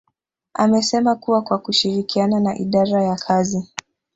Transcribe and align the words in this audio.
amesema 0.53 1.15
kuwa 1.15 1.41
kwa 1.41 1.57
kushirikiana 1.59 2.39
na 2.39 2.57
idara 2.57 3.03
ya 3.03 3.15
kazi 3.15 3.67